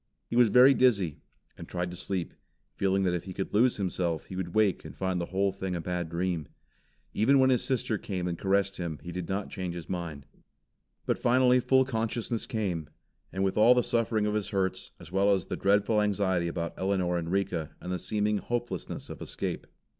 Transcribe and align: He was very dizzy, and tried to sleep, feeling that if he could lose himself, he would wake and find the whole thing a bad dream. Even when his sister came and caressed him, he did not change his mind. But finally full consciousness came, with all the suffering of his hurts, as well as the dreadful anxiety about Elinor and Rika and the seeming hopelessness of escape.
He 0.25 0.35
was 0.35 0.49
very 0.49 0.73
dizzy, 0.73 1.19
and 1.59 1.67
tried 1.67 1.91
to 1.91 1.95
sleep, 1.95 2.33
feeling 2.73 3.03
that 3.03 3.13
if 3.13 3.25
he 3.25 3.35
could 3.35 3.53
lose 3.53 3.77
himself, 3.77 4.25
he 4.25 4.35
would 4.35 4.55
wake 4.55 4.83
and 4.83 4.97
find 4.97 5.21
the 5.21 5.27
whole 5.27 5.51
thing 5.51 5.75
a 5.75 5.79
bad 5.79 6.09
dream. 6.09 6.47
Even 7.13 7.37
when 7.37 7.51
his 7.51 7.63
sister 7.63 7.99
came 7.99 8.27
and 8.27 8.35
caressed 8.35 8.77
him, 8.77 8.97
he 9.03 9.11
did 9.11 9.29
not 9.29 9.51
change 9.51 9.75
his 9.75 9.87
mind. 9.87 10.25
But 11.05 11.19
finally 11.19 11.59
full 11.59 11.85
consciousness 11.85 12.47
came, 12.47 12.89
with 13.31 13.59
all 13.59 13.75
the 13.75 13.83
suffering 13.83 14.25
of 14.25 14.33
his 14.33 14.49
hurts, 14.49 14.89
as 14.99 15.11
well 15.11 15.29
as 15.29 15.45
the 15.45 15.55
dreadful 15.55 16.01
anxiety 16.01 16.47
about 16.47 16.73
Elinor 16.79 17.15
and 17.15 17.31
Rika 17.31 17.75
and 17.79 17.91
the 17.91 17.99
seeming 17.99 18.39
hopelessness 18.39 19.07
of 19.07 19.21
escape. 19.21 19.67